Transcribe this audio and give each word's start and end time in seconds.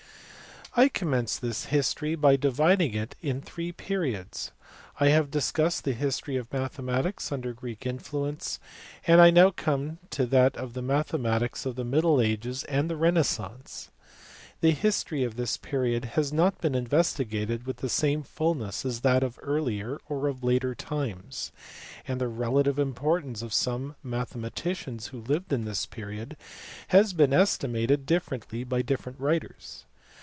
133 0.75 0.85
I 0.85 0.99
commenced 0.99 1.41
this 1.41 1.65
history 1.65 2.15
by 2.15 2.37
dividing 2.37 2.93
it 2.93 3.13
in 3.21 3.41
three 3.41 3.73
periods. 3.73 4.53
I 5.01 5.09
have 5.09 5.29
discussed 5.29 5.83
the 5.83 5.91
history 5.91 6.37
of 6.37 6.49
mathematics 6.53 7.29
under 7.29 7.51
Greek 7.51 7.81
influ 7.81 8.29
ence, 8.29 8.57
and 9.05 9.19
I 9.19 9.31
now 9.31 9.51
come 9.51 9.97
to 10.11 10.25
that 10.27 10.55
of 10.55 10.71
the 10.71 10.81
mathematics 10.81 11.65
of 11.65 11.75
the 11.75 11.83
middle 11.83 12.21
ages 12.21 12.63
and 12.63 12.89
renaissance. 13.01 13.91
The 14.61 14.71
history 14.71 15.25
of 15.25 15.35
this 15.35 15.57
period 15.57 16.05
has 16.15 16.31
not 16.31 16.61
been 16.61 16.73
investigated 16.73 17.65
with 17.67 17.75
the 17.77 17.89
same 17.89 18.23
fulness 18.23 18.85
as 18.85 19.01
that 19.01 19.23
of 19.23 19.37
earlier 19.41 19.99
or 20.07 20.29
of 20.29 20.41
later 20.41 20.73
times, 20.73 21.51
and 22.07 22.21
the 22.21 22.29
relative 22.29 22.79
importance 22.79 23.41
of 23.41 23.53
some 23.53 23.97
mathematicians 24.03 25.07
who 25.07 25.19
lived 25.19 25.51
in 25.51 25.65
this 25.65 25.85
period 25.85 26.37
has 26.87 27.11
been 27.11 27.33
estimated 27.33 28.05
differently 28.05 28.63
by 28.63 28.81
different 28.81 29.19
writers. 29.19 29.83